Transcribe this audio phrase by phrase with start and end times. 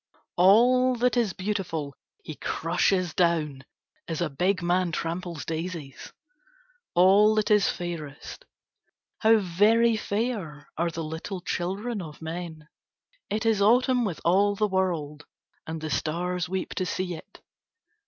[0.35, 1.93] "All that is beautiful
[2.23, 3.63] he crushes down
[4.07, 6.11] as a big man tramples daises,
[6.95, 8.45] all that is fairest.
[9.19, 12.67] How very fair are the little children of men.
[13.29, 15.27] It is autumn with all the world,
[15.67, 17.39] and the stars weep to see it.